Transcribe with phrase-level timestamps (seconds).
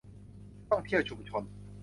[0.69, 1.43] ท่องเที่ยวชุมชน